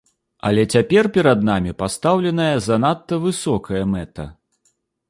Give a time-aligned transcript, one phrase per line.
[0.49, 4.33] Але цяпер перад намі пастаўленая занадта высокая мэта.